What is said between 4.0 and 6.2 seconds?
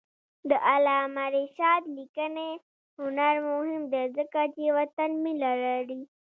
ځکه چې وطن مینه لري.